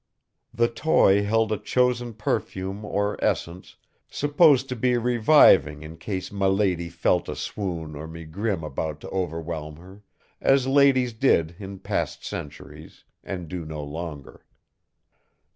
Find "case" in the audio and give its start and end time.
5.97-6.31